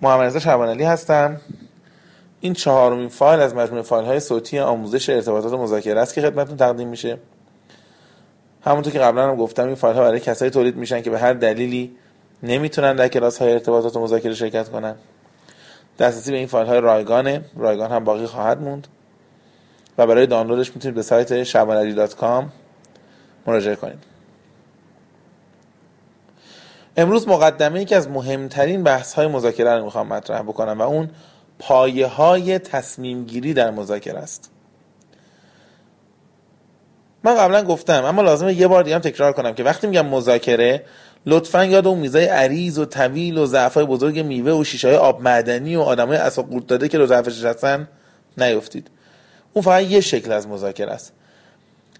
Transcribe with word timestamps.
محمد 0.00 0.26
رضا 0.26 0.38
شعبان 0.38 0.80
هستم 0.80 1.40
این 2.40 2.52
چهارمین 2.52 3.08
فایل 3.08 3.40
از 3.40 3.54
مجموعه 3.54 3.82
فایل 3.82 4.06
های 4.06 4.20
صوتی 4.20 4.58
آموزش 4.58 5.08
ارتباطات 5.08 5.52
مذاکره 5.52 6.00
است 6.00 6.14
که 6.14 6.22
خدمتتون 6.22 6.56
تقدیم 6.56 6.88
میشه. 6.88 7.18
همونطور 8.64 8.92
که 8.92 8.98
قبلا 8.98 9.28
هم 9.28 9.36
گفتم 9.36 9.66
این 9.66 9.74
فایل 9.74 9.96
ها 9.96 10.02
برای 10.02 10.20
کسایی 10.20 10.50
تولید 10.50 10.76
میشن 10.76 11.02
که 11.02 11.10
به 11.10 11.18
هر 11.18 11.32
دلیلی 11.32 11.96
نمی‌تونن 12.42 12.96
در 12.96 13.08
کلاس 13.08 13.38
های 13.38 13.52
ارتباطات 13.52 13.96
مذاکره 13.96 14.34
شرکت 14.34 14.68
کنن. 14.68 14.94
دسترسی 15.98 16.30
به 16.30 16.36
این 16.36 16.46
فایل 16.46 16.66
های 16.66 16.80
رایگانه. 16.80 17.44
رایگان 17.56 17.90
هم 17.90 18.04
باقی 18.04 18.26
خواهد 18.26 18.62
موند. 18.62 18.86
و 19.98 20.06
برای 20.06 20.26
دانلودش 20.26 20.74
می‌تونید 20.74 20.94
به 20.94 21.02
سایت 21.02 21.44
shabanali.com 21.44 22.44
مراجعه 23.46 23.76
کنید. 23.76 24.15
امروز 26.96 27.28
مقدمه 27.28 27.82
یکی 27.82 27.94
از 27.94 28.08
مهمترین 28.08 28.82
بحث 28.82 29.14
های 29.14 29.26
مذاکره 29.26 29.74
رو 29.74 29.84
می‌خوام 29.84 30.06
مطرح 30.06 30.42
بکنم 30.42 30.78
و 30.78 30.82
اون 30.82 31.10
پایه 31.58 32.06
های 32.06 32.58
تصمیم 32.58 33.24
گیری 33.24 33.54
در 33.54 33.70
مذاکره 33.70 34.18
است. 34.18 34.50
من 37.24 37.36
قبلا 37.36 37.62
گفتم 37.62 38.04
اما 38.04 38.22
لازمه 38.22 38.54
یه 38.54 38.68
بار 38.68 38.82
دیگه 38.82 38.96
هم 38.96 39.02
تکرار 39.02 39.32
کنم 39.32 39.54
که 39.54 39.64
وقتی 39.64 39.86
میگم 39.86 40.06
مذاکره 40.06 40.84
لطفا 41.26 41.64
یاد 41.64 41.86
اون 41.86 41.98
میزای 41.98 42.24
عریض 42.24 42.78
و 42.78 42.84
طویل 42.84 43.38
و 43.38 43.46
ضعفای 43.46 43.84
بزرگ 43.84 44.20
میوه 44.20 44.52
و 44.52 44.64
شیشه 44.64 44.96
آب 44.96 45.22
معدنی 45.22 45.76
و 45.76 45.80
آدمای 45.80 46.16
اسا 46.16 46.42
قورت 46.42 46.66
داده 46.66 46.88
که 46.88 46.98
رو 46.98 47.06
ضعفش 47.06 47.44
هستن 47.44 47.88
نیفتید. 48.38 48.90
اون 49.52 49.62
فقط 49.62 49.82
یه 49.82 50.00
شکل 50.00 50.32
از 50.32 50.48
مذاکره 50.48 50.90
است. 50.92 51.12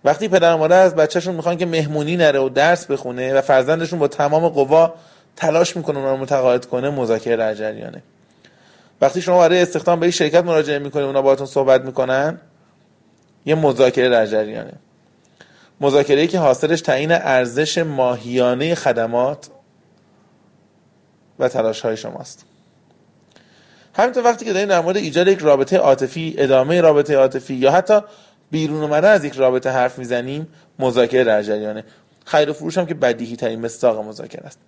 وقتی 0.07 0.29
پدر 0.29 0.55
و 0.55 0.59
مادر 0.59 0.83
از 0.83 0.95
بچهشون 0.95 1.35
می‌خوان 1.35 1.57
که 1.57 1.67
مهمونی 1.67 2.17
نره 2.17 2.39
و 2.39 2.49
درس 2.49 2.87
بخونه 2.87 3.35
و 3.35 3.41
فرزندشون 3.41 3.99
با 3.99 4.09
تمام 4.09 4.49
قوا 4.49 4.95
تلاش 5.37 5.77
می‌کنه 5.77 5.99
اونها 5.99 6.13
رو 6.15 6.21
متقاعد 6.21 6.67
کنه 6.67 6.91
مذاکره 6.91 7.37
در 7.37 7.55
جریانه. 7.55 8.03
وقتی 9.01 9.23
شما 9.23 9.39
برای 9.39 9.63
استخدام 9.63 10.01
به 10.01 10.09
یک 10.09 10.15
شرکت 10.15 10.45
مراجعه 10.45 10.79
می‌کنید 10.79 11.07
اونا 11.07 11.23
باهاتون 11.23 11.47
صحبت 11.47 11.81
می‌کنن 11.81 12.41
یه 13.47 13.55
مذاکره 13.55 14.09
در 14.09 14.27
جریانه. 14.27 14.73
مذاکره 15.81 16.27
که 16.27 16.39
حاصلش 16.39 16.81
تعیین 16.81 17.13
ارزش 17.13 17.79
ماهیانه 17.79 18.75
خدمات 18.75 19.49
و 21.39 21.49
تلاش 21.49 21.81
های 21.81 21.97
شماست. 21.97 22.45
همینطور 23.95 24.25
وقتی 24.25 24.45
که 24.45 24.53
داریم 24.53 24.69
در 24.69 24.81
مورد 24.81 24.97
ایجاد 24.97 25.29
یک 25.29 25.39
رابطه 25.39 25.77
عاطفی 25.77 26.35
ادامه 26.39 26.81
رابطه 26.81 27.17
عاطفی 27.17 27.55
یا 27.55 27.73
حتی 27.73 28.01
بیرون 28.51 28.83
اومدن 28.83 29.11
از 29.11 29.25
یک 29.25 29.35
رابطه 29.35 29.71
حرف 29.71 29.99
می‌زنیم 29.99 30.49
مذاکره 30.79 31.25
در 31.25 31.43
جریانه. 31.43 31.85
خیر 32.25 32.51
و 32.51 32.53
فروش 32.53 32.79
هم 32.79 32.87
که 32.87 32.95
بدیهی 32.95 33.37
ترین 33.37 33.61
مستاق 33.61 34.05
مذاکره 34.05 34.47
است. 34.47 34.59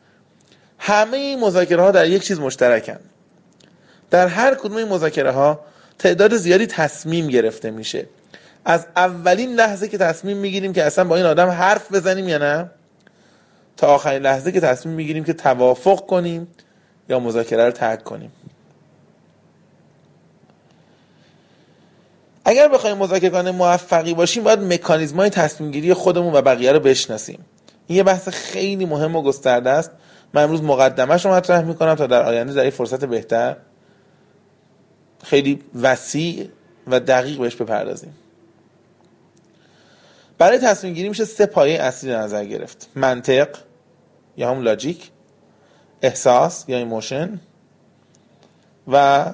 همه 0.79 1.17
این 1.17 1.41
مذاکره 1.41 1.83
ها 1.83 1.91
در 1.91 2.07
یک 2.07 2.23
چیز 2.23 2.41
مشترکن. 2.41 2.99
در 4.11 4.27
هر 4.27 4.55
کدوم 4.55 4.77
این 4.77 4.89
مذاکره 4.89 5.31
ها 5.31 5.61
تعداد 5.99 6.37
زیادی 6.37 6.67
تصمیم 6.67 7.27
گرفته 7.27 7.71
میشه. 7.71 8.07
از 8.65 8.87
اولین 8.97 9.55
لحظه 9.55 9.89
که 9.89 9.99
تصمیم 9.99 10.37
می‌گیریم 10.37 10.73
که 10.73 10.85
اصلا 10.85 11.05
با 11.05 11.17
این 11.17 11.27
آدم 11.27 11.49
حرف 11.49 11.93
بزنیم 11.93 12.29
یا 12.29 12.39
نه 12.39 12.71
تا 13.77 13.87
آخرین 13.87 14.23
لحظه 14.23 14.53
که 14.53 14.61
تصمیم 14.61 14.95
می‌گیریم 14.95 15.25
که 15.25 15.33
توافق 15.33 16.07
کنیم 16.07 16.49
یا 17.09 17.21
مذاکره 17.21 17.65
رو 17.65 17.71
ترک 17.71 18.05
کنیم. 18.05 18.33
اگر 22.49 22.69
بخوایم 22.69 22.97
مذاکره 22.97 23.51
موفقی 23.51 24.15
باشیم 24.15 24.45
باید 24.45 24.59
مکانیزم 24.59 25.17
های 25.17 25.31
تصمیم 25.31 25.95
خودمون 25.95 26.35
و 26.35 26.43
بقیه 26.43 26.73
رو 26.73 26.81
بشناسیم. 26.81 27.47
این 27.87 27.97
یه 27.97 28.03
بحث 28.03 28.29
خیلی 28.29 28.87
مهم 28.87 29.17
و 29.17 29.23
گسترده 29.23 29.71
است. 29.71 29.91
من 30.35 30.43
امروز 30.43 30.63
مقدمهش 30.63 31.25
رو 31.25 31.33
مطرح 31.33 31.65
می‌کنم 31.65 31.95
تا 31.95 32.07
در 32.07 32.23
آینده 32.23 32.53
در 32.53 32.71
فرصت 32.71 33.05
بهتر 33.05 33.57
خیلی 35.25 35.63
وسیع 35.83 36.49
و 36.87 37.01
دقیق 37.01 37.39
بهش 37.39 37.57
بپردازیم. 37.57 38.15
برای 40.39 40.59
تصمیم 40.59 40.95
گیری 40.95 41.09
میشه 41.09 41.25
سه 41.25 41.47
پایه 41.47 41.83
اصلی 41.83 42.13
نظر 42.13 42.45
گرفت. 42.45 42.89
منطق 42.95 43.49
یا 44.37 44.51
همون 44.51 44.63
logic 44.63 45.11
احساس 46.03 46.65
یا 46.69 46.79
emotion 46.79 47.41
و 48.89 49.25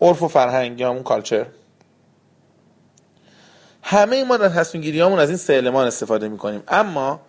عرف 0.00 0.22
و 0.22 0.28
فرهنگ 0.28 0.80
یا 0.80 0.90
همون 0.90 1.02
کالچر 1.02 1.46
همه 3.92 4.24
ما 4.24 4.36
در 4.36 4.48
تصمیم 4.48 4.82
گیری 4.82 5.00
از 5.02 5.28
این 5.28 5.38
سه 5.38 5.54
المان 5.54 5.86
استفاده 5.86 6.28
می‌کنیم. 6.28 6.62
اما 6.68 7.20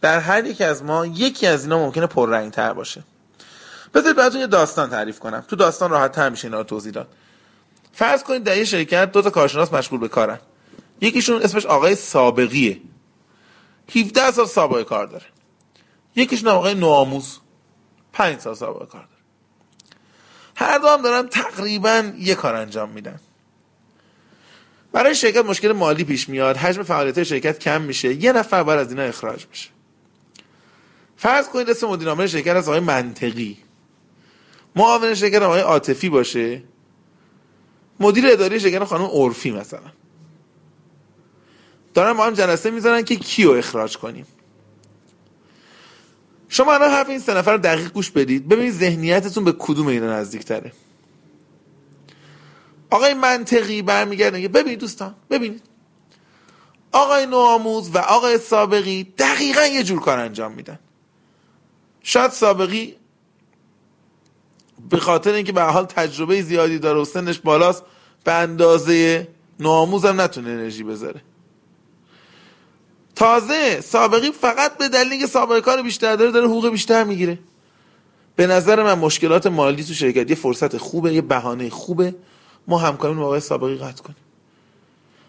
در 0.00 0.18
هر 0.18 0.44
یک 0.44 0.60
از 0.60 0.82
ما 0.82 1.06
یکی 1.06 1.46
از 1.46 1.64
اینا 1.64 1.78
ممکنه 1.78 2.06
پررنگ 2.06 2.52
تر 2.52 2.72
باشه. 2.72 3.04
بذارید 3.94 4.16
براتون 4.16 4.40
یه 4.40 4.46
داستان 4.46 4.90
تعریف 4.90 5.18
کنم. 5.18 5.44
تو 5.48 5.56
داستان 5.56 5.90
راحت 5.90 6.12
تر 6.12 6.28
میشه 6.28 6.44
اینا 6.44 6.58
رو 6.58 6.64
توضیح 6.64 6.92
داد. 6.92 7.08
فرض 7.92 8.22
کنید 8.22 8.44
در 8.44 8.56
یه 8.56 8.64
شرکت 8.64 9.12
دو 9.12 9.22
تا 9.22 9.30
کارشناس 9.30 9.72
مشغول 9.72 10.00
به 10.00 10.08
کارن. 10.08 10.38
یکیشون 11.00 11.42
اسمش 11.42 11.66
آقای 11.66 11.94
سابقیه. 11.94 12.80
17 13.96 14.30
سال 14.30 14.46
سابقه 14.46 14.84
کار 14.84 15.06
داره. 15.06 15.26
یکیشون 16.16 16.48
آقای 16.48 16.74
نوآموز. 16.74 17.38
5 18.12 18.40
سال 18.40 18.54
سابقه 18.54 18.86
کار 18.86 19.02
داره. 19.02 19.22
هر 20.56 20.78
دو 20.78 20.88
هم 20.88 21.02
دارن 21.02 21.28
تقریبا 21.28 22.12
یه 22.18 22.34
کار 22.34 22.54
انجام 22.54 22.88
میدن. 22.90 23.20
برای 24.92 25.14
شرکت 25.14 25.44
مشکل 25.44 25.72
مالی 25.72 26.04
پیش 26.04 26.28
میاد. 26.28 26.56
حجم 26.56 26.82
فعالیت 26.82 27.22
شرکت 27.22 27.58
کم 27.58 27.82
میشه. 27.82 28.14
یه 28.24 28.32
نفر 28.32 28.62
باید 28.62 28.80
از 28.80 28.90
اینا 28.90 29.02
اخراج 29.02 29.46
بشه 29.46 29.68
فرض 31.16 31.48
کنید 31.48 31.70
اسم 31.70 31.86
مدیر 31.86 32.08
عامل 32.08 32.26
شرکت 32.26 32.56
از 32.56 32.68
آقای 32.68 32.80
منطقی. 32.80 33.58
معاون 34.76 35.14
شرکت 35.14 35.42
آقای 35.42 35.60
عاطفی 35.60 36.08
باشه. 36.08 36.62
مدیر 38.00 38.26
اداری 38.26 38.60
شرکت 38.60 38.84
خانم 38.84 39.04
عرفی 39.04 39.50
مثلا. 39.50 39.92
دارن 41.94 42.12
با 42.12 42.26
هم 42.26 42.34
جلسه 42.34 42.70
می‌ذارن 42.70 43.02
که 43.02 43.16
کیو 43.16 43.50
اخراج 43.50 43.98
کنیم. 43.98 44.26
شما 46.48 46.74
الان 46.74 46.90
حرف 46.90 47.08
این 47.08 47.18
سه 47.18 47.34
نفر 47.34 47.56
دقیق 47.56 47.92
گوش 47.92 48.10
بدید. 48.10 48.48
ببینید 48.48 48.72
ذهنیتتون 48.72 49.44
به 49.44 49.52
کدوم 49.58 49.86
اینا 49.86 50.06
نزدیک 50.06 50.44
تره 50.44 50.72
آقای 52.92 53.14
منطقی 53.14 53.82
برمیگرده 53.82 54.48
ببینید 54.48 54.78
دوستان 54.78 55.14
ببینید. 55.30 55.62
آقای 56.92 57.26
نوآموز 57.26 57.90
و 57.94 57.98
آقای 57.98 58.38
سابقی 58.38 59.04
دقیقا 59.18 59.66
یه 59.66 59.82
جور 59.82 60.00
کار 60.00 60.18
انجام 60.18 60.52
میدن. 60.52 60.78
شاید 62.02 62.30
سابقی 62.30 62.96
به 64.90 64.96
خاطر 64.96 65.32
اینکه 65.32 65.52
به 65.52 65.62
حال 65.62 65.84
تجربه 65.84 66.42
زیادی 66.42 66.78
داره 66.78 67.00
و 67.00 67.04
سنش 67.04 67.38
بالاست 67.38 67.82
به 68.24 68.32
اندازه 68.32 69.28
نوآموز 69.60 70.04
هم 70.04 70.20
نتونه 70.20 70.50
انرژی 70.50 70.82
بذاره. 70.82 71.20
تازه 73.14 73.80
سابقی 73.80 74.30
فقط 74.30 74.78
به 74.78 74.88
دلیل 74.88 75.12
اینکه 75.12 75.26
سابقه 75.26 75.60
کار 75.60 75.82
بیشتر 75.82 76.16
داره 76.16 76.30
داره 76.30 76.46
حقوق 76.46 76.68
بیشتر 76.68 77.04
می‌گیره. 77.04 77.38
به 78.36 78.46
نظر 78.46 78.82
من 78.82 78.98
مشکلات 78.98 79.46
مالی 79.46 79.84
تو 79.84 79.94
شرکت 79.94 80.30
یه 80.30 80.36
فرصت 80.36 80.76
خوبه 80.76 81.14
یه 81.14 81.22
بهانه 81.22 81.70
خوبه. 81.70 82.14
ما 82.68 82.78
همکاری 82.78 83.14
با 83.14 83.24
آقای 83.24 83.40
سابقی 83.40 83.76
قطع 83.76 84.02
کنیم. 84.02 84.16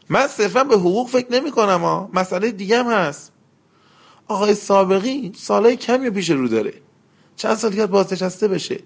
من 0.10 0.28
صرفا 0.28 0.64
به 0.64 0.76
حقوق 0.76 1.10
فکر 1.10 1.32
نمی 1.32 1.52
کنم 1.52 2.10
مسئله 2.14 2.52
دیگه 2.52 2.84
هم 2.84 2.92
هست. 2.92 3.32
آقای 4.28 4.56
سابقی 4.56 5.32
سالهای 5.38 5.78
کمی 5.78 6.10
پیش 6.10 6.30
رو 6.30 6.48
داره. 6.48 6.74
چند 7.36 7.56
سال 7.56 7.72
دیگه 7.72 7.86
بازنشسته 7.86 8.48
بشه. 8.48 8.80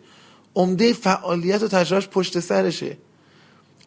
عمده 0.55 0.93
فعالیت 0.93 1.63
و 1.63 1.67
تجربهش 1.67 2.07
پشت 2.07 2.39
سرشه. 2.39 2.97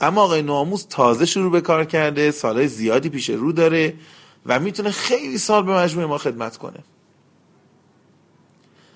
اما 0.00 0.22
آقای 0.22 0.42
ناموز 0.42 0.86
تازه 0.86 1.26
شروع 1.26 1.52
به 1.52 1.60
کار 1.60 1.84
کرده 1.84 2.30
سالهای 2.30 2.68
زیادی 2.68 3.08
پیش 3.08 3.30
رو 3.30 3.52
داره 3.52 3.94
و 4.46 4.60
می‌تونه 4.60 4.90
خیلی 4.90 5.38
سال 5.38 5.62
به 5.62 5.72
مجموعه 5.72 6.06
ما 6.06 6.18
خدمت 6.18 6.56
کنه. 6.56 6.84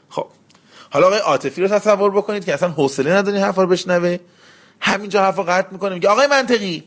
خب 0.09 0.27
حالا 0.91 1.07
آقای 1.07 1.19
عاطفی 1.19 1.63
رو 1.63 1.69
تصور 1.69 2.11
بکنید 2.11 2.45
که 2.45 2.55
اصلا 2.55 2.71
حوصله 2.71 3.12
نداری 3.12 3.38
حرفا 3.38 3.62
رو 3.62 3.69
بشنوه. 3.69 4.19
همینجا 4.85 5.23
حرفا 5.23 5.43
قطع 5.43 5.69
می‌کنه 5.71 5.95
میگه 5.95 6.09
آقای 6.09 6.27
منطقی 6.27 6.85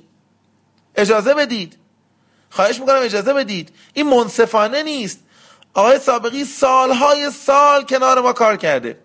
اجازه 0.95 1.33
بدید. 1.33 1.77
خواهش 2.49 2.79
می‌کنم 2.79 2.99
اجازه 3.01 3.33
بدید. 3.33 3.71
این 3.93 4.09
منصفانه 4.09 4.83
نیست. 4.83 5.19
آقای 5.73 5.99
سابقی 5.99 6.45
سالهای 6.45 7.31
سال 7.31 7.83
کنار 7.83 8.21
ما 8.21 8.33
کار 8.33 8.57
کرده. 8.57 8.99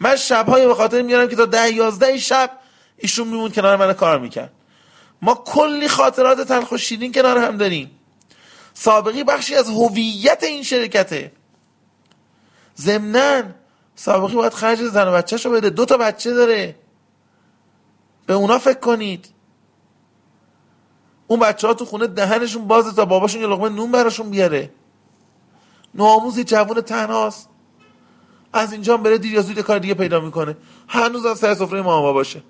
من 0.00 0.16
شبهای 0.16 0.66
به 0.66 0.74
خاطر 0.74 1.02
میارم 1.02 1.28
که 1.28 1.36
تا 1.36 1.44
ده 1.44 1.72
یازده 1.72 2.18
شب 2.18 2.50
ایشون 2.96 3.28
میمون 3.28 3.50
کنار 3.50 3.76
من 3.76 3.92
کار 3.92 4.18
می‌کرد. 4.18 4.52
ما 5.22 5.34
کلی 5.34 5.88
خاطرات 5.88 6.40
تلخ 6.40 6.72
و 6.72 6.76
شیرین 6.76 7.12
کنار 7.12 7.38
هم 7.38 7.56
داریم. 7.56 7.90
سابقی 8.74 9.24
بخشی 9.24 9.54
از 9.54 9.68
هویت 9.68 10.42
این 10.42 10.62
شرکته. 10.62 11.32
ضمنا 12.80 13.42
سابقی 13.96 14.34
باید 14.34 14.54
خرج 14.54 14.82
زن 14.82 15.08
و 15.08 15.12
بچه 15.12 15.36
شو 15.36 15.50
بده. 15.50 15.70
دو 15.70 15.84
تا 15.84 15.96
بچه 15.96 16.34
داره. 16.34 16.74
به 18.26 18.34
اونا 18.34 18.58
فکر 18.58 18.80
کنید. 18.80 19.28
اون 21.26 21.40
بچه 21.40 21.66
ها 21.66 21.74
تو 21.74 21.84
خونه 21.84 22.06
دهنشون 22.06 22.66
بازه 22.66 22.92
تا 22.92 23.04
باباشون 23.04 23.40
یه 23.40 23.46
لقمه 23.46 23.68
نون 23.68 23.92
براشون 23.92 24.30
بیاره. 24.30 24.70
نوآموزی 25.94 26.44
جوون 26.44 26.80
تنهاست. 26.80 27.48
از 28.52 28.72
اینجا 28.72 28.96
بره 28.96 29.18
دیر 29.18 29.32
یا 29.32 29.62
کار 29.62 29.78
دیگه 29.78 29.94
پیدا 29.94 30.20
می‌کنه. 30.20 30.56
هنوز 30.88 31.26
از 31.26 31.38
سر 31.38 31.54
سفره 31.54 31.82
ماما 31.82 32.12
باشه. 32.12 32.42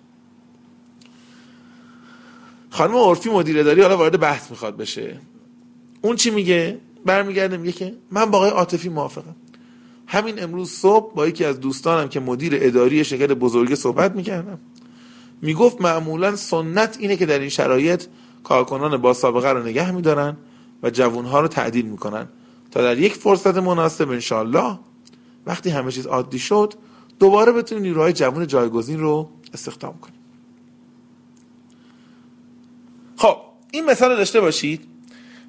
خانم 2.71 2.97
عرفی 2.97 3.31
مدیر 3.31 3.61
اداری 3.61 3.83
حالا 3.83 3.97
وارد 3.97 4.21
بحث 4.21 4.51
می‌خواد 4.51 4.77
بشه. 4.77 5.21
اون 6.03 6.17
چی 6.17 6.31
میگه؟ 6.31 6.81
برمیگرده 7.05 7.57
میگه 7.57 7.73
که 7.73 7.95
من 8.11 8.31
با 8.31 8.39
آقای 8.39 8.51
عاطفی 8.51 8.89
موافقم. 8.89 9.37
همین 10.07 10.43
امروز 10.43 10.71
صبح 10.71 11.15
با 11.15 11.27
یکی 11.27 11.45
از 11.45 11.61
دوستانم 11.61 12.09
که 12.09 12.21
مدیر 12.21 12.59
اداری 12.61 13.05
شرکت 13.05 13.33
بزرگ 13.33 13.75
صحبت 13.75 14.13
می‌کردم. 14.13 14.59
می‌گفت 15.43 15.81
معمولا 15.81 16.37
سنت 16.37 16.97
اینه 17.01 17.17
که 17.17 17.27
در 17.27 17.39
این 17.39 17.49
شرایط 17.49 18.05
کارکنان 18.45 18.97
با 18.97 19.13
سابقه 19.13 19.51
رو 19.51 19.63
نگه 19.63 19.91
میدارن 19.91 20.37
و 20.83 20.91
جوانها 20.91 21.41
رو 21.41 21.49
تعدیل 21.49 21.87
می‌کنن 21.87 22.29
تا 22.71 22.83
در 22.83 22.99
یک 22.99 23.15
فرصت 23.15 23.57
مناسب 23.57 24.11
انشالله 24.11 24.79
وقتی 25.47 25.71
همه 25.71 25.93
چیز 25.93 26.07
عادی 26.07 26.39
شد 26.39 26.75
دوباره 27.19 27.53
بتونیم 27.53 27.85
نیروهای 27.85 28.13
جوان 28.13 28.47
جایگزین 28.47 29.01
رو 29.01 29.31
استخدام 29.55 29.99
کنیم. 29.99 30.17
خب 33.17 33.37
این 33.73 33.85
مثال 33.85 34.11
رو 34.11 34.17
داشته 34.17 34.41
باشید. 34.41 34.89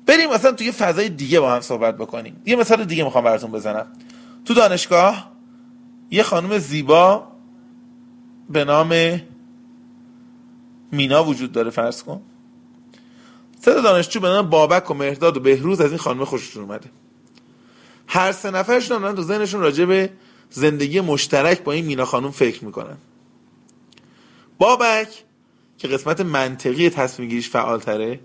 بریم 0.05 0.29
مثلا 0.29 0.51
توی 0.51 0.71
فضای 0.71 1.09
دیگه 1.09 1.39
با 1.39 1.51
هم 1.51 1.61
صحبت 1.61 1.97
بکنیم. 1.97 2.41
یه 2.45 2.55
مثال 2.55 2.85
دیگه 2.85 3.03
می‌خوام 3.03 3.23
براتون 3.23 3.51
بزنم. 3.51 3.87
تو 4.45 4.53
دانشگاه 4.53 5.31
یه 6.11 6.23
خانم 6.23 6.57
زیبا 6.57 7.27
به 8.49 8.65
نام 8.65 9.19
مینا 10.91 11.23
وجود 11.23 11.51
داره 11.51 11.69
فرض 11.69 12.03
کن. 12.03 12.21
سه 13.61 13.81
دانشجو 13.81 14.19
به 14.19 14.27
نام 14.27 14.49
بابک 14.49 14.91
و 14.91 14.93
مهرداد 14.93 15.37
و 15.37 15.39
بهروز 15.39 15.81
از 15.81 15.89
این 15.89 15.97
خانم 15.97 16.25
خوششون 16.25 16.63
اومده. 16.63 16.89
هر 18.07 18.31
سه 18.31 18.51
نفرشون 18.51 19.01
دارن 19.01 19.15
تو 19.15 19.21
ذهنشون 19.21 19.61
راجع 19.61 19.85
به 19.85 20.09
زندگی 20.49 21.01
مشترک 21.01 21.63
با 21.63 21.71
این 21.71 21.85
مینا 21.85 22.05
خانم 22.05 22.31
فکر 22.31 22.65
می‌کنن. 22.65 22.97
بابک 24.57 25.23
که 25.77 25.87
قسمت 25.87 26.21
منطقی 26.21 26.89
تصمیم 26.89 27.29
گیریش 27.29 27.49
فعال 27.49 27.79
تره 27.79 28.19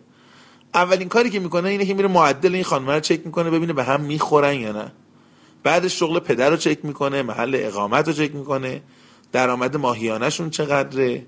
اولین 0.75 1.09
کاری 1.09 1.31
که 1.31 1.41
می‌کنه 1.41 1.69
اینه 1.69 1.87
که 1.87 1.95
میره 1.95 2.09
معدل 2.09 2.55
این 2.55 2.65
خانم 2.65 2.91
رو 2.91 3.01
چک 3.01 3.27
می‌کنه 3.27 3.51
ببینه 3.51 3.73
به 3.73 3.85
هم 3.85 4.01
می‌خورن 4.01 4.55
یا 4.55 4.73
نه. 4.73 4.93
بعدش 5.63 5.99
شغل 5.99 6.19
پدر 6.19 6.51
رو 6.51 6.57
چک 6.57 6.85
می‌کنه 6.85 7.23
محل 7.23 7.57
اقامت 7.59 8.09
رو 8.09 8.13
چک 8.13 8.35
می‌کنه. 8.35 8.83
درآمد 9.33 9.77
ماهیانهشون 9.77 10.51
چقدره؟ 10.51 11.27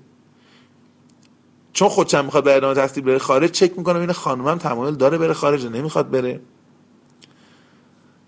چون 1.75 1.89
خودشم 1.89 2.25
می‌خواد 2.25 2.43
به 2.43 2.55
ادامه 2.55 2.73
تحصیل 2.73 3.03
بره 3.03 3.19
خارج 3.19 3.51
چک 3.51 3.77
می‌کنه 3.77 3.99
این 3.99 4.11
خانومم 4.11 4.57
تمایل 4.57 4.95
داره 4.95 5.17
بره 5.17 5.33
خارج 5.33 5.65
نمی‌خواد 5.65 6.09
بره. 6.09 6.41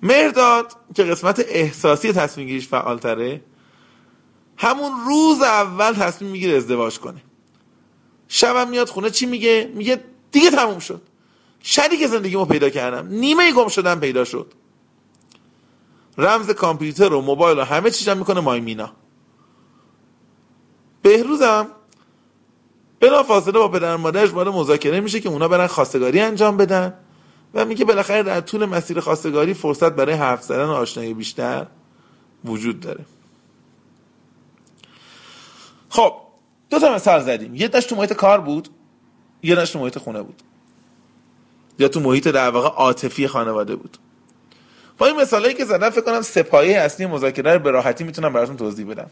مرداد 0.02 0.74
که 0.96 1.04
قسمت 1.04 1.46
احساسی 1.48 2.14
تصمیم 2.14 2.48
گیریش 2.48 2.68
فعال 2.68 2.98
تره 2.98 3.42
همون 4.58 4.92
روز 5.08 5.42
اول 5.42 5.94
تصمیم 5.94 6.32
می‌گیره 6.32 6.58
ازدواج 6.58 7.00
کنه. 7.00 7.22
شبم 8.28 8.70
میاد 8.70 8.90
خونه 8.90 9.10
چی 9.10 9.26
میگه؟ 9.26 9.72
میگه 9.76 10.04
دیگه 10.32 10.52
تموم 10.52 10.80
شد. 10.80 11.02
شریک 11.60 12.08
زندگیمو 12.08 12.46
پیدا 12.46 12.70
کردم. 12.70 13.08
نیمه 13.08 13.52
گم 13.52 13.68
شدم 13.68 14.00
پیدا 14.00 14.24
شد. 14.24 14.54
رمز 16.18 16.50
کامپیوتر 16.50 17.14
و 17.14 17.22
موبایل 17.22 17.60
و 17.60 17.64
همه 17.64 17.92
چیزم 17.92 18.18
می‌کنه 18.18 18.40
مای 18.40 18.60
مینا. 18.60 18.92
بهروزم 21.02 21.68
بلا 23.00 23.24
فاصله 23.24 23.60
با 23.60 23.68
پدر 23.68 23.96
مادرش 23.96 24.34
وارد 24.34 24.48
مذاکره 24.48 25.00
میشه 25.00 25.20
که 25.20 25.30
اونا 25.30 25.48
برن 25.48 25.68
خواستگاری 25.68 26.20
انجام 26.20 26.58
بدن 26.58 26.94
و 27.54 27.66
میگه 27.66 27.86
بالاخره 27.86 28.24
در 28.24 28.42
طول 28.42 28.66
مسیر 28.66 29.00
خواستگاری 29.00 29.54
فرصت 29.54 29.92
برای 29.92 30.16
حرف 30.16 30.44
زدن 30.44 30.66
و 30.66 30.72
آشنایی 30.72 31.14
بیشتر 31.14 31.68
وجود 32.46 32.80
داره. 32.80 33.06
خب 35.90 36.14
دو 36.70 36.80
تا 36.80 36.96
مثال 36.96 37.24
زدیم. 37.24 37.56
یه 37.56 37.68
داشت 37.68 37.90
تو 37.90 37.96
محیط 37.96 38.14
کار 38.14 38.42
بود 38.42 38.70
یه 39.44 39.56
داشت 39.56 39.74
تو 39.74 39.80
محیط 39.80 39.98
خونه 39.98 40.22
بود. 40.22 40.42
یا 41.80 41.88
تو 41.88 42.00
محیط 42.00 42.28
در 42.28 42.50
واقع 42.50 42.70
عاطفی 42.70 43.28
خانواده 43.28 43.76
بود. 43.76 43.98
با 44.98 45.06
این 45.06 45.16
مثالایی 45.16 45.54
که 45.54 45.66
زدم 45.66 45.90
فکر 45.90 46.02
کنم 46.02 46.22
سپایه 46.22 46.78
اصلی 46.78 47.06
مذاکره 47.06 47.54
رو 47.54 47.60
به 47.60 47.72
راحتی 47.72 48.04
می‌تونم 48.04 48.34
براتون 48.34 48.58
توضیح 48.58 48.86
بدم. 48.86 49.10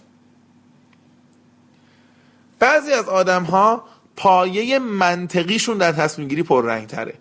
بعضی 2.59 2.93
از 2.93 3.09
آدم 3.09 3.43
ها 3.43 3.83
پایه 4.15 4.79
منطقیشون 4.79 5.77
در 5.77 5.91
تصمیم 5.91 6.27
گیری 6.27 6.43
پررنگ 6.43 6.87
تره 6.87 7.13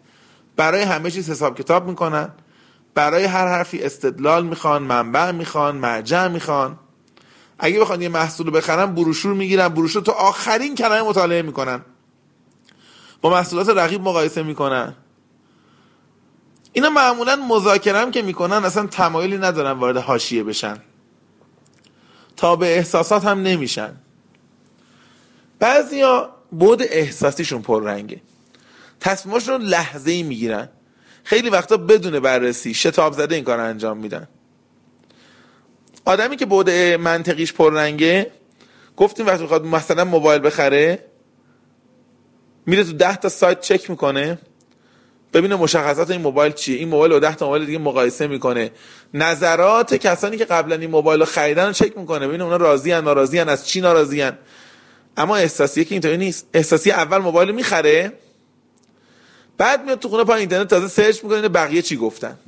برای 0.56 0.82
همه 0.82 1.10
چیز 1.10 1.30
حساب 1.30 1.58
کتاب 1.58 1.88
می‌کنن. 1.88 2.32
برای 2.94 3.24
هر 3.24 3.46
حرفی 3.46 3.82
استدلال 3.82 4.46
می‌خوان 4.46 4.82
منبع 4.82 5.30
می‌خوان 5.30 5.76
مرجع 5.76 6.28
می‌خوان. 6.28 6.78
اگه 7.58 7.80
بخوان 7.80 8.02
یه 8.02 8.08
محصول 8.08 8.56
بخرن 8.56 8.94
بروشور 8.94 9.34
می‌گیرن. 9.34 9.68
بروشور 9.68 10.02
تو 10.02 10.12
آخرین 10.12 10.74
کلمه 10.74 11.02
مطالعه 11.02 11.42
می‌کنن. 11.42 11.80
با 13.20 13.30
محصولات 13.30 13.68
رقیب 13.68 14.00
مقایسه 14.00 14.42
می‌کنن. 14.42 14.94
اینا 16.72 16.90
معمولا 16.90 17.36
مذاکره 17.36 18.10
که 18.10 18.22
می‌کنن 18.22 18.64
اصلا 18.64 18.86
تمایلی 18.86 19.38
ندارن 19.38 19.72
وارد 19.72 19.96
حاشیه 19.96 20.44
بشن. 20.44 20.78
تا 22.36 22.56
به 22.56 22.76
احساسات 22.76 23.24
هم 23.24 23.42
نمیشن. 23.42 23.96
بعضیا 25.58 26.30
بود 26.50 26.82
احساسیشون 26.82 27.62
پررنگه. 27.62 28.20
تصمیماشون 29.00 29.54
رو 29.54 29.66
لحظه 29.66 30.10
ای 30.10 30.22
می‌گیرن. 30.22 30.68
خیلی 31.24 31.50
وقتا 31.50 31.76
بدون 31.76 32.20
بررسی 32.20 32.74
شتاب 32.74 33.12
زده 33.12 33.34
این 33.34 33.44
کار 33.44 33.60
انجام 33.60 33.98
میدن. 33.98 34.28
آدمی 36.04 36.36
که 36.36 36.46
بود 36.46 36.70
منطقیش 36.70 37.52
پررنگه 37.52 38.30
گفتیم 38.96 39.26
وقتی 39.26 39.42
می‌خواد 39.42 39.64
مثلا 39.64 40.04
موبایل 40.04 40.46
بخره 40.46 41.04
میره 42.66 42.84
تو 42.84 42.92
ده 42.92 43.16
تا 43.16 43.28
سایت 43.28 43.60
چک 43.60 43.90
می‌کنه. 43.90 44.38
ببینه 45.32 45.56
مشخصات 45.56 46.10
این 46.10 46.20
موبایل 46.20 46.52
چیه. 46.52 46.78
این 46.78 46.88
موبایل 46.88 47.12
با 47.12 47.18
ده 47.18 47.34
تا 47.34 47.46
موبایل 47.46 47.66
دیگه 47.66 47.78
مقایسه 47.78 48.26
می‌کنه. 48.26 48.70
نظرات 49.14 49.94
کسانی 49.94 50.36
که 50.36 50.44
قبلا 50.44 50.76
این 50.76 50.90
موبایل 50.90 51.20
رو 51.20 51.26
خریدن 51.26 51.66
رو 51.66 51.72
چک 51.72 51.98
می‌کنه. 51.98 52.28
ببینه 52.28 52.44
اونا 52.44 52.56
راضی 52.56 52.92
ان 52.92 53.04
ناراضی 53.04 53.38
از 53.38 53.66
چی 53.68 53.80
ناراضی 53.80 54.22
اما 55.16 55.36
احساسیه 55.36 55.84
که 55.84 55.94
اینطوری 55.94 56.16
نیست. 56.16 56.46
احساسی 56.54 56.90
اول 56.90 57.18
موبایل 57.18 57.52
می‌خره 57.52 58.12
بعد 59.58 59.84
میاد 59.84 59.98
تو 59.98 60.08
خونه 60.08 60.24
پای 60.24 60.40
اینترنت 60.40 60.68
تازه 60.68 60.88
سرچ 60.88 61.24
می‌کنه 61.24 61.48
بقیه 61.48 61.82
چی 61.82 61.96
گفتن. 61.96 62.38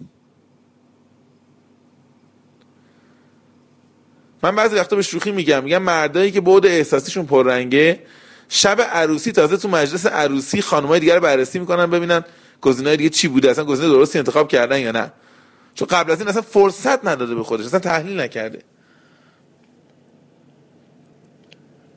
من 4.43 4.57
بعضی 4.57 4.77
وقتا 4.77 4.97
به 4.97 5.03
شوخی 5.03 5.33
میگم 5.33 5.65
میگم 5.65 5.83
مردایی 5.83 6.31
که 6.31 6.41
بعد 6.41 6.67
احساسیشون 6.67 7.27
پررنگه 7.27 8.03
شب 8.49 8.81
عروسی 8.81 9.33
تازه 9.33 9.57
تو 9.57 9.69
مجلس 9.69 10.07
عروسی 10.07 10.63
خانمای 10.63 11.01
دیگر 11.01 11.15
رو 11.15 11.21
بررسی 11.21 11.59
می‌کنن 11.59 11.87
ببینن 11.87 12.25
گزینه‌های 12.61 12.97
دیگه 12.97 13.11
چی 13.11 13.29
بوده 13.29 13.51
اصلا 13.51 13.65
گزینه 13.65 13.89
درستی 13.89 14.19
انتخاب 14.19 14.49
کردن 14.49 14.81
یا 14.81 14.93
نه. 14.93 15.13
چون 15.75 15.89
قبل 15.89 16.13
از 16.13 16.21
این 16.21 16.29
اصلا 16.29 16.43
فرصت 16.43 17.05
نداده 17.05 17.35
به 17.35 17.43
خودش 17.43 17.67
اصلا 17.67 17.81
تحلیل 17.81 18.21
نکرده. 18.21 18.63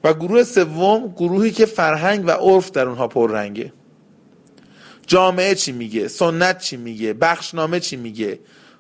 و 0.03 0.13
گروه 0.13 0.43
سوم 0.43 1.13
گروهی 1.15 1.51
که 1.51 1.65
فرهنگ 1.65 2.23
و 2.27 2.31
عرف 2.31 2.71
در 2.71 2.87
اونها 2.87 3.07
پررنگه. 3.07 3.73
جامعه 5.07 5.55
چی 5.55 5.71
میگه؟ 5.71 6.07
سنت 6.07 6.59
چی 6.59 6.77
میگه؟ 6.77 7.13
بخشنامه 7.13 7.79
چی 7.79 7.95
میگه؟ 7.95 8.39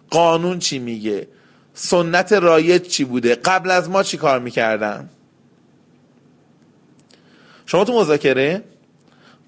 قانون 0.09 0.59
چی 0.59 0.79
میگه؟ 0.79 1.27
سنت 1.73 2.33
رایج 2.33 2.81
چی 2.81 3.03
بوده؟ 3.03 3.35
قبل 3.35 3.71
از 3.71 3.89
ما 3.89 4.03
چی 4.03 4.17
کار 4.17 4.39
می‌کردن؟ 4.39 5.09
شما 7.65 7.83
تو 7.83 7.99
مذاکره 7.99 8.63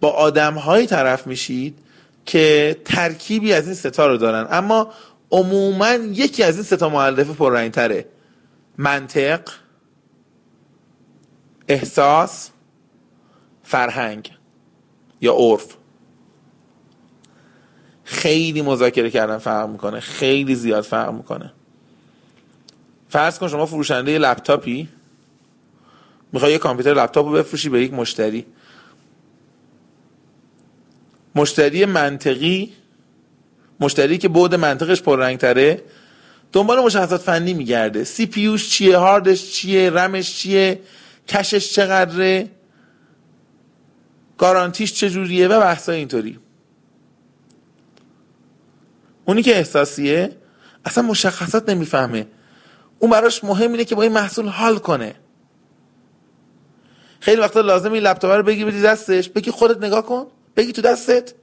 با 0.01 0.09
آدم 0.09 0.53
هایی 0.53 0.87
طرف 0.87 1.27
میشید 1.27 1.77
که 2.25 2.77
ترکیبی 2.85 3.53
از 3.53 3.65
این 3.65 3.75
ستا 3.75 4.07
رو 4.07 4.17
دارن. 4.17 4.47
اما 4.51 4.93
عموما 5.31 5.93
یکی 5.93 6.43
از 6.43 6.55
این 6.55 6.63
ستا 6.63 6.89
معلفه 6.89 7.33
پررنگ 7.33 7.71
تره 7.71 8.05
منطق. 8.77 9.41
احساس 11.71 12.49
فرهنگ 13.63 14.31
یا 15.21 15.33
عرف. 15.33 15.77
خیلی 18.03 18.61
مذاکره 18.61 19.09
کردن 19.09 19.37
فرق 19.37 19.69
می‌کنه 19.69 19.99
خیلی 19.99 20.55
زیاد 20.55 20.83
فرق 20.83 21.13
می‌کنه. 21.13 21.53
فرض 23.09 23.39
کن 23.39 23.47
شما 23.47 23.65
فروشنده 23.65 24.17
لپتاپی 24.17 24.89
می‌خوای 26.33 26.51
یه 26.51 26.57
کامپیوتر 26.57 26.93
لپتاپ 26.93 27.25
رو 27.25 27.31
بفروشی 27.31 27.69
به 27.69 27.81
یک 27.81 27.93
مشتری. 27.93 28.45
مشتری 31.35 31.85
منطقی 31.85 32.73
مشتری 33.79 34.17
که 34.17 34.27
بود 34.27 34.55
منطقش 34.55 35.01
پررنگ 35.01 35.37
تره 35.37 35.83
دنبال 36.51 36.79
مشخصات 36.79 37.21
فنی 37.21 37.53
میگرده. 37.53 38.03
سی 38.03 38.25
پیوش 38.25 38.69
چیه 38.69 38.97
هاردش 38.97 39.51
چیه 39.51 39.89
رمش 39.89 40.37
چیه؟ 40.37 40.79
کشش 41.27 41.73
چقدره؟ 41.73 42.49
گارانتیش 44.37 44.93
چجوریه؟ 44.93 45.47
و 45.47 45.59
بحثای 45.59 45.97
اینطوری. 45.97 46.39
اونی 49.25 49.43
که 49.43 49.57
احساسیه 49.57 50.37
اصلا 50.85 51.03
مشخصات 51.03 51.69
نمی‌فهمه. 51.69 52.27
اون 52.99 53.11
براش 53.11 53.43
مهم 53.43 53.71
اینه 53.71 53.85
که 53.85 53.95
با 53.95 54.03
این 54.03 54.11
محصول 54.11 54.47
حال 54.47 54.77
کنه. 54.77 55.15
خیلی 57.19 57.41
وقتا 57.41 57.61
لازم 57.61 57.91
این 57.91 58.03
لپتاپ 58.03 58.31
رو 58.31 58.43
بگی 58.43 58.65
بدی 58.65 58.81
دستش. 58.81 59.29
بگی 59.29 59.51
خودت 59.51 59.83
نگاه 59.83 60.05
کن. 60.05 60.27
بگی 60.55 60.71
تو 60.71 60.81
دستت. 60.81 61.33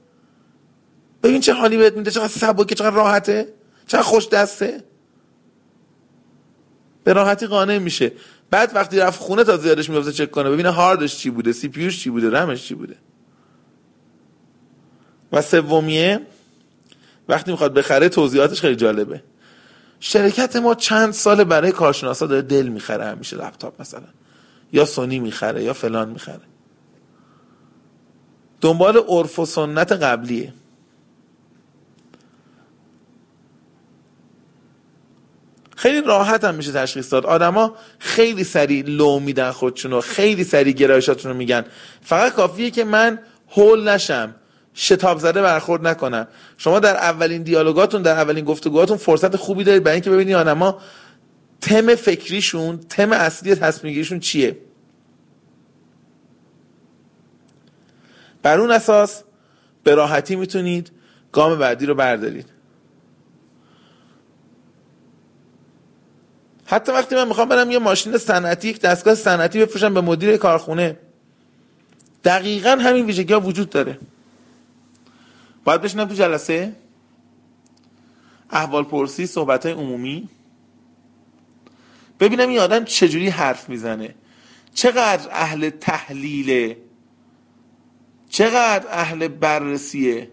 ببین 1.23 1.41
چه 1.41 1.53
حالی 1.53 1.77
بهت 1.77 1.97
میده 1.97 2.11
چقدر 2.11 2.27
سبکه 2.27 2.75
چقدر 2.75 2.95
راحته. 2.95 3.53
چقدر 3.87 4.03
خوش 4.03 4.27
دسته. 4.27 4.83
به 7.03 7.13
راحتی 7.13 7.47
قانع 7.47 7.77
میشه. 7.77 8.11
بعد 8.51 8.75
وقتی 8.75 8.99
رفت 8.99 9.19
خونه 9.19 9.43
تا 9.43 9.57
زیادش 9.57 9.89
میفته 9.89 10.11
چک 10.11 10.31
کنه 10.31 10.49
ببینه 10.49 10.69
هاردش 10.69 11.17
چی 11.17 11.29
بوده 11.29 11.51
سی 11.51 11.67
پیوش 11.67 12.03
چی 12.03 12.09
بوده 12.09 12.29
رمش 12.29 12.67
چی 12.67 12.75
بوده. 12.75 12.95
و 15.31 15.41
سومیه 15.41 16.19
وقتی 17.29 17.51
می‌خواد 17.51 17.73
بخره 17.73 18.09
توضیحاتش 18.09 18.61
خیلی 18.61 18.75
جالبه. 18.75 19.23
شرکت 19.99 20.55
ما 20.55 20.75
چند 20.75 21.13
سال 21.13 21.43
برای 21.43 21.71
کارشناسا 21.71 22.25
داره 22.27 22.41
دل 22.41 22.67
می‌خره 22.67 23.05
همیشه 23.05 23.37
لپتاپ 23.37 23.81
مثلا. 23.81 24.07
یا 24.73 24.85
سونی 24.85 25.19
می‌خره 25.19 25.63
یا 25.63 25.73
فلان 25.73 26.09
می‌خره. 26.09 26.41
دنبال 28.61 28.97
عرف 28.97 29.39
و 29.39 29.45
سنت 29.45 29.91
قبلیه. 29.91 30.53
خیلی 35.79 36.01
راحت 36.01 36.43
هم 36.43 36.55
میشه 36.55 36.71
تشخیص 36.71 37.13
داد. 37.13 37.25
آدما 37.25 37.75
خیلی 37.99 38.43
سریع 38.43 38.83
لو 38.85 39.19
میدن 39.19 39.51
خودشون 39.51 40.01
خیلی 40.01 40.43
سریع 40.43 40.73
گرایشاتون 40.73 41.35
میگن. 41.35 41.65
فقط 42.01 42.33
کافیه 42.33 42.71
که 42.71 42.83
من 42.83 43.19
هول 43.49 43.89
نشم. 43.89 44.35
شتاب 44.75 45.19
زده 45.19 45.41
برخورد 45.41 45.87
نکنم. 45.87 46.27
شما 46.57 46.79
در 46.79 46.95
اولین 46.95 47.43
دیالوگاتون 47.43 48.01
در 48.01 48.11
اولین 48.11 48.45
گفتگوهاتون 48.45 48.97
فرصت 48.97 49.35
خوبی 49.35 49.63
دارید. 49.63 49.83
برای 49.83 49.95
اینکه 49.95 50.09
ببینید 50.09 50.35
آدما 50.35 50.81
تم 51.61 51.95
فکریشون 51.95 52.77
تم 52.77 53.11
اصلی 53.11 53.55
تصمیم 53.55 54.19
چیه. 54.19 54.57
بر 58.43 58.59
اون 58.59 58.71
اساس 58.71 59.23
به 59.83 59.95
راحتی 59.95 60.35
می‌تونید 60.35 60.91
گام 61.31 61.59
بعدی 61.59 61.85
رو 61.85 61.95
بردارید. 61.95 62.58
حتی 66.71 66.91
وقتی 66.91 67.15
من 67.15 67.27
می‌خوام 67.27 67.49
برم 67.49 67.71
یه 67.71 67.79
ماشین 67.79 68.17
صنعتی 68.17 68.67
یک 68.67 68.79
دستگاه 68.79 69.15
صنعتی 69.15 69.59
بفروشم 69.59 69.93
به 69.93 70.01
مدیر 70.01 70.37
کارخونه 70.37 70.99
دقیقا 72.23 72.69
همین 72.69 73.05
ویژگی 73.05 73.33
ها 73.33 73.39
وجود 73.39 73.69
داره. 73.69 73.99
باید 75.63 75.81
بشینم 75.81 76.05
تو 76.05 76.13
جلسه 76.13 76.75
احوال 78.49 78.83
پرسی 78.83 79.25
صحبت 79.25 79.65
های 79.65 79.75
عمومی 79.75 80.29
ببینم 82.19 82.49
این 82.49 82.59
آدم 82.59 82.83
چجوری 82.83 83.29
حرف 83.29 83.69
می‌زنه. 83.69 84.15
چقدر 84.73 85.29
اهل 85.31 85.69
تحلیله 85.69 86.77
چقدر 88.29 88.87
اهل 88.89 89.27
بررسیه. 89.27 90.31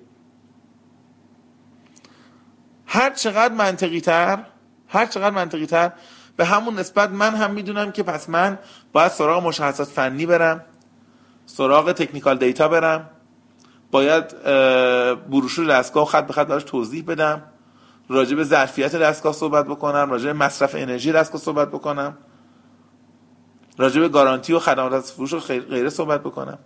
هر 2.87 3.11
چقدر 3.11 3.55
منطقی 3.55 4.01
تر 4.01 4.45
هر 4.89 5.07
چقدر 5.07 5.31
منطقی 5.31 5.67
تر 5.67 5.93
به 6.37 6.45
همون 6.45 6.79
نسبت 6.79 7.11
من 7.11 7.35
هم 7.35 7.51
می‌دونم 7.51 7.93
که 7.93 8.03
پس 8.03 8.29
من 8.29 8.59
باید 8.93 9.13
سراغ 9.13 9.47
مشخصات 9.47 9.89
فنی 9.89 10.27
برم 10.27 10.65
سراغ 11.47 11.93
تکنیکال 11.93 12.39
دیتا 12.39 12.69
برم 12.69 13.11
باید 13.91 14.43
بروشور 15.31 15.67
دستگاه 15.67 16.05
خط 16.05 16.27
به 16.27 16.33
خط 16.33 16.47
براش 16.47 16.65
توضیح 16.65 17.05
بدم 17.05 17.43
راجع 18.09 18.37
به 18.37 18.45
ظرفیت 18.45 18.97
دستگاه 18.97 19.33
صحبت 19.33 19.65
بکنم 19.65 20.11
راجع 20.11 20.27
به 20.27 20.33
مصرف 20.33 20.75
انرژی 20.75 21.13
دستگاه 21.13 21.41
صحبت 21.41 21.69
بکنم 21.69 22.19
راجع 23.79 24.01
به 24.01 24.09
گارانتی 24.09 24.53
و 24.53 24.59
خدمات 24.59 24.93
از 24.93 25.13
فروش 25.13 25.33
و 25.33 25.39
غیره 25.39 25.91
صحبت 25.91 26.21
بکنم. 26.21 26.59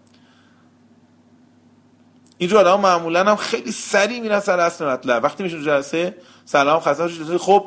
اینجور 2.38 2.60
آدم 2.60 2.80
معمولا 2.80 3.24
هم 3.24 3.36
خیلی 3.36 3.72
سریع 3.72 4.20
میرن 4.20 4.40
سر 4.40 4.60
اصل 4.60 4.86
مطلب. 4.86 5.24
وقتی 5.24 5.42
میشه 5.42 5.62
جلسه 5.62 6.16
سلام 6.44 6.80
خسته 6.80 7.38
خب 7.38 7.64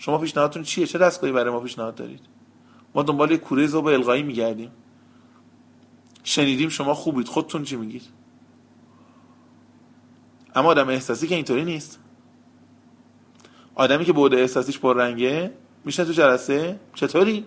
شما 0.00 0.18
پیشنهادتون 0.18 0.62
چیه؟ 0.62 0.86
چه 0.86 0.98
دستگاهی 0.98 1.32
برای 1.32 1.50
ما 1.50 1.60
پیشنهاد 1.60 1.94
دارید؟ 1.94 2.20
ما 2.94 3.02
دنبال 3.02 3.36
کوره 3.36 3.66
زوب 3.66 3.86
القایی 3.86 4.22
میگردیم. 4.22 4.72
شنیدیم 6.24 6.68
شما 6.68 6.94
خوبید. 6.94 7.28
خودتون 7.28 7.64
چی 7.64 7.76
میگید؟ 7.76 8.02
اما 10.54 10.68
آدم 10.68 10.88
احساسی 10.88 11.28
که 11.28 11.34
اینطوری 11.34 11.64
نیست. 11.64 11.98
آدمی 13.74 14.04
که 14.04 14.12
بوده 14.12 14.36
احساسیش 14.36 14.80
رنگه 14.82 15.54
میشه 15.84 16.04
تو 16.04 16.12
جلسه؟ 16.12 16.80
چطوری؟ 16.94 17.46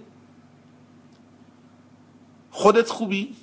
خودت 2.51 2.89
خوبی؟ 2.89 3.35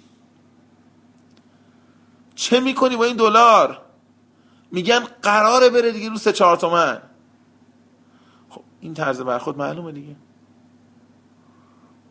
چه 2.34 2.60
می‌کنی 2.60 2.96
با 2.96 3.04
این 3.04 3.16
دلار؟ 3.16 3.82
میگن 4.72 5.00
قراره 5.22 5.70
بره 5.70 5.92
دیگه 5.92 6.08
رو 6.08 6.18
سه 6.18 6.32
چهار 6.32 6.56
تومن. 6.56 7.09
این 8.80 8.94
طرز 8.94 9.20
برخود 9.20 9.58
معلومه 9.58 9.92
دیگه. 9.92 10.16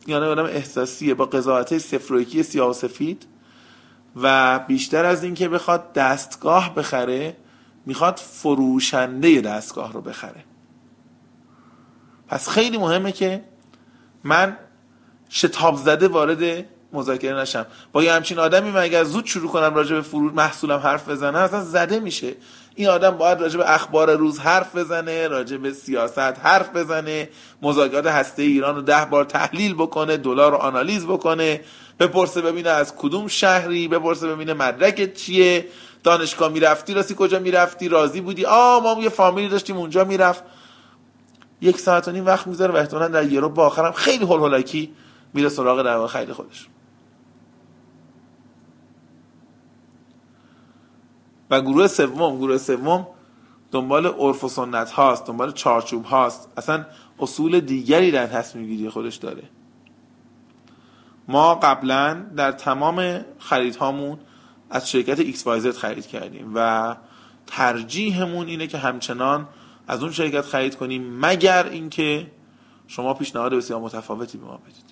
یعنی 0.08 0.26
آدم 0.26 0.44
احساسیه 0.44 1.14
با 1.14 1.26
قضاوت 1.26 1.78
سفرویکی 1.78 2.44
سیاه 2.44 2.70
و 2.70 2.74
سفید 2.74 3.26
و 4.16 4.60
بیشتر 4.60 5.06
از 5.06 5.24
اینکه 5.24 5.50
بخواد 5.50 5.94
دستگاه 5.94 6.76
بخره 6.76 7.38
می‌خواد 7.86 8.18
فروشنده 8.18 9.42
دستگاه 9.42 9.94
رو 9.94 10.02
بخره. 10.02 10.44
پس 12.28 12.50
خیلی 12.50 12.78
مهمه 12.78 13.12
که 13.12 13.44
من 14.24 14.58
شتاب 15.30 15.76
زده 15.76 16.08
وارد 16.08 16.66
مذاکره 16.94 17.40
نشم. 17.40 17.66
با 17.92 18.04
یه 18.04 18.14
همچین 18.14 18.40
آدمی 18.40 18.72
من 18.72 18.82
اگر 18.82 19.04
زود 19.04 19.26
شروع 19.26 19.52
کنم 19.52 19.76
راجع 19.76 19.96
به 19.96 20.02
فرود 20.02 20.34
محصولم 20.34 20.80
حرف 20.80 21.10
بزنم 21.10 21.36
اصلا 21.36 21.64
زده 21.64 22.00
میشه. 22.00 22.36
این 22.80 22.90
آدم 22.90 23.12
باید 23.12 23.42
راجع 23.42 23.58
به 23.58 23.74
اخبار 23.74 24.16
روز 24.16 24.40
حرف 24.40 24.76
بزنه 24.76 25.28
راجع 25.28 25.58
به 25.58 25.74
سیاست 25.74 26.20
حرف 26.20 26.76
بزنه 26.76 27.30
مذاکرات 27.62 28.08
هسته 28.08 28.44
ایران 28.44 28.76
رو 28.76 28.82
ده 28.82 29.06
بار 29.06 29.26
تحلیل 29.26 29.74
بکنه 29.74 30.18
دلار 30.18 30.52
رو 30.52 30.58
آنالیز 30.58 31.06
بکنه 31.06 31.62
بپرسه 32.00 32.42
ببینه 32.42 32.70
از 32.70 32.96
کدوم 32.96 33.28
شهری 33.28 33.88
بپرسه 33.88 34.28
ببینه 34.28 34.54
مدرکت 34.54 35.14
چیه 35.14 35.68
دانشگاه 36.04 36.52
می‌رفتی 36.52 36.94
راستی 36.94 37.16
کجا 37.18 37.40
می‌رفتی 37.40 37.88
راضی 37.88 38.22
بودی؟ 38.22 38.46
آ 38.46 38.80
ما 38.80 39.02
یه 39.02 39.10
فامیلی 39.10 39.50
داشتیم 39.50 39.78
اونجا 39.78 40.04
می‌رفت. 40.04 40.44
یک 41.62 41.80
ساعت 41.80 42.08
و 42.08 42.12
نیم 42.12 42.26
وقت 42.26 42.48
می‌ذاره 42.48 42.74
و 42.74 42.78
احتمالاً 42.78 43.08
در 43.08 43.32
یورو 43.32 43.50
با 43.50 43.66
آخرم 43.66 43.92
خیلی 43.92 44.26
هول 44.26 44.40
هولکی 44.40 44.92
میره 45.34 45.50
سراغ 45.50 45.82
در 45.82 46.08
خیلی 46.08 46.34
خودش. 46.34 46.68
و 51.50 51.62
گروه 51.62 51.88
سوم 51.88 52.38
گروه 52.38 52.58
سوم 52.58 53.08
دنبال 53.72 54.06
عرف 54.06 54.44
و 54.44 54.50
سنت 54.50 54.92
هاست 54.92 55.26
دنبال 55.26 55.52
چارچوب 55.52 56.06
هاست. 56.06 56.50
اصلا 56.58 56.86
اصول 57.20 57.60
دیگری 57.60 58.12
در 58.12 58.28
تصمیم 58.28 58.66
گیری 58.66 58.90
خودش 58.90 59.16
داره. 59.16 59.44
ما 61.28 61.56
قبلا 61.56 62.14
در 62.36 62.52
تمام 62.52 63.26
خریدهامون 63.40 64.20
از 64.70 64.90
شرکت 64.90 65.20
XYZ 65.20 65.78
خرید 65.78 66.08
کردیم 66.08 66.52
و 66.56 66.96
ترجیحمون 67.48 68.48
اینه 68.48 68.68
که 68.68 68.78
همچنان 68.78 69.48
از 69.88 70.04
اون 70.04 70.12
شرکت 70.12 70.42
خرید 70.42 70.76
کنیم 70.76 71.20
مگر 71.20 71.68
اینکه 71.68 72.32
شما 72.88 73.14
پیشنهاد 73.14 73.54
بسیار 73.54 73.80
متفاوتی 73.80 74.38
به 74.38 74.46
ما 74.46 74.58
بدید. 74.58 74.90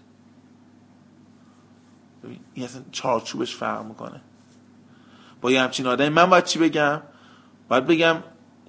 این 2.53 2.65
اصلا 2.65 2.81
چارچوبش 2.91 3.55
فرق 3.55 3.85
می‌کنه. 3.85 4.21
با 5.41 5.51
یه 5.51 5.61
همچین 5.61 5.87
آدمی. 5.87 6.09
من 6.09 6.25
باید 6.25 6.43
چی 6.43 6.59
بگم؟ 6.59 7.01
باید 7.69 7.85
بگم 7.87 8.15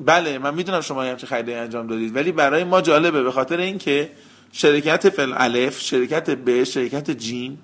بله 0.01 0.39
من 0.39 0.55
می‌دونم 0.55 0.81
شما 0.81 1.05
یه 1.05 1.11
همچین 1.11 1.29
خریدی 1.29 1.55
انجام 1.55 1.87
دادید 1.87 2.17
ولی 2.17 2.33
برای 2.33 2.65
ما 2.65 2.81
جالبه 2.81 3.23
به 3.23 3.33
خاطر 3.33 3.57
اینکه 3.57 4.11
شرکت 4.53 5.11
فل 5.11 5.35
الف 5.37 5.81
شرکت 5.81 6.31
ب 6.31 6.65
شرکت 6.65 7.11
جیم 7.11 7.59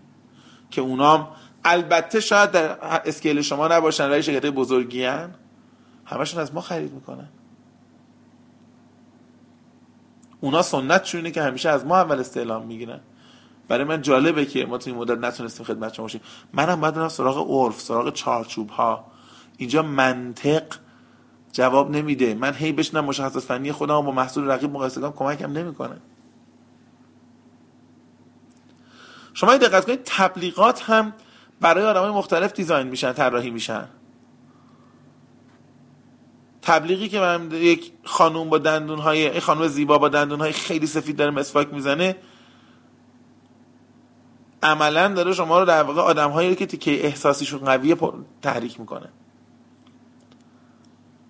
که 0.71 0.81
اونام 0.81 1.29
البته 1.65 2.21
شاید 2.21 2.51
در 2.51 2.79
اسکیل 2.81 3.43
شما 3.43 3.69
نباشن 3.69 4.11
ولی 4.11 4.23
شرکت 4.23 4.47
بزرگی 4.47 5.05
هن 5.05 5.35
همشون 6.05 6.41
از 6.41 6.55
ما 6.55 6.61
خرید 6.61 6.93
می‌کنن. 6.93 7.29
اونا 10.41 10.63
سنت 10.63 11.05
شونه 11.05 11.31
که 11.31 11.43
همیشه 11.43 11.69
از 11.69 11.87
ما 11.87 11.97
اول 11.97 12.21
استعلام 12.21 12.67
می‌گیرن. 12.67 13.01
برای 13.69 13.85
من 13.85 14.03
جالبه 14.03 14.45
که 14.45 14.67
ما 14.67 14.79
تو 14.79 14.91
این 14.91 14.99
مدت 14.99 15.19
نتونستیم 15.19 15.67
خدمت 15.67 15.95
شما 15.95 16.05
باشیم. 16.05 16.21
منم 16.53 16.81
باید 16.81 16.95
برم 16.95 17.09
سراغ 17.09 17.51
عرف 17.51 17.81
سراغ 17.81 18.13
چارچوب 18.13 18.71
ها 18.71 19.05
اینجا 19.57 19.83
منطق 19.83 20.63
جواب 21.53 21.91
نمیده. 21.91 22.35
من 22.35 22.55
هی 22.55 22.73
بشنم 22.73 23.05
مشخصات 23.05 23.43
فنی 23.43 23.73
خودم 23.73 24.01
با 24.01 24.11
محصول 24.11 24.51
رقیب 24.51 24.71
مقایسه 24.71 25.01
کنم 25.01 25.13
کمکم 25.13 25.53
نمی‌کنه. 25.53 25.97
شما 29.35 29.57
دقت 29.57 29.85
کنید 29.85 30.01
تبلیغات 30.05 30.83
هم 30.83 31.13
برای 31.61 31.85
آدمای 31.85 32.11
مختلف 32.11 32.53
دیزاین 32.53 32.87
میشن 32.87 33.13
طراحی 33.13 33.51
میشن. 33.51 33.89
تبلیغی 36.63 37.09
که 37.09 37.21
من 37.21 37.51
یک 37.53 37.93
خانوم 38.05 38.51
با 38.51 38.59
دندون 38.59 38.99
های 38.99 39.41
خانوم 39.41 39.69
زیبا 39.69 39.99
با 39.99 40.09
دندون 40.09 40.41
های 40.41 40.53
خیلی 40.53 40.87
سفید 40.87 41.17
داره 41.17 41.31
مسواک 41.31 41.75
می‌زنه 41.75 42.17
عملا 44.65 45.09
داره 45.09 45.33
شما 45.33 45.59
رو 45.59 45.65
در 45.65 45.83
واقع 45.83 46.03
آدم 46.03 46.31
هایی 46.31 46.55
که 46.55 46.67
تیکه 46.67 47.07
احساسیشون 47.07 47.61
قویه 47.61 47.97
تحریک 48.43 48.81
می‌کنه. 48.81 49.09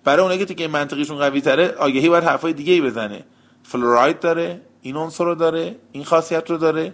برای 0.03 0.21
اونایی 0.21 0.39
که 0.39 0.45
تیکه 0.45 0.67
منطقیشون 0.67 1.17
قوی 1.17 1.41
تره 1.41 1.67
آگهی 1.67 2.09
باید 2.09 2.23
حرفای 2.23 2.53
دیگه 2.53 2.73
ای 2.73 2.81
بزنه. 2.81 3.25
fluoride 3.63 4.19
داره 4.19 4.61
این 4.81 4.95
عنصر 4.95 5.23
رو 5.23 5.35
داره 5.35 5.75
این 5.91 6.03
خاصیت 6.03 6.49
رو 6.49 6.57
داره. 6.57 6.93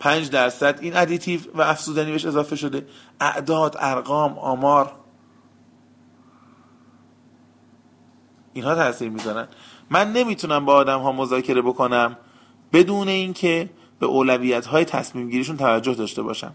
5 0.00 0.30
درصد 0.30 0.78
این 0.80 0.96
additive 0.96 1.40
و 1.54 1.60
افزودنی 1.60 2.10
بهش 2.10 2.26
اضافه 2.26 2.56
شده. 2.56 2.86
اعداد 3.20 3.76
ارقام 3.78 4.38
آمار. 4.38 4.92
اینها 8.52 8.74
تاثیر 8.74 9.10
می‌ذارن. 9.10 9.48
من 9.90 10.12
نمی‌تونم 10.12 10.64
با 10.64 10.74
آدم 10.74 11.00
ها 11.00 11.12
مذاکره 11.12 11.62
بکنم 11.62 12.16
بدون 12.72 13.08
اینکه 13.08 13.70
به 14.02 14.08
اولویت 14.08 14.66
های 14.66 14.84
تصمیم 14.84 15.30
گیریشون 15.30 15.56
توجه 15.56 15.94
داشته 15.94 16.22
باشم 16.22 16.54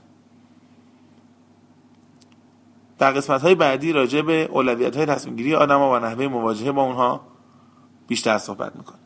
در 2.97 3.11
قسمت 3.11 3.41
های 3.41 3.55
بعدی 3.55 3.93
راجع 3.93 4.21
به 4.21 4.49
اولویت 4.51 4.95
های 4.97 5.05
تصمیم 5.05 5.35
گیری 5.35 5.55
آدم 5.55 5.81
و 5.81 5.99
نحوه 5.99 6.27
مواجهه 6.27 6.71
با 6.71 6.83
اونها 6.83 7.21
بیشتر 8.07 8.37
صحبت 8.37 8.75
می‌کنم 8.75 8.99